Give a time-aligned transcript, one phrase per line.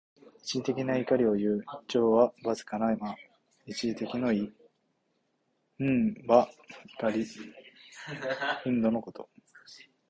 [0.39, 1.61] 一時的な怒りをいう。
[1.85, 3.15] 「一朝」はわずかな間。
[3.67, 4.51] 一時的の意。
[5.79, 6.49] 「忿」は、
[6.97, 7.21] 怒り、
[8.63, 9.29] 憤怒のこと。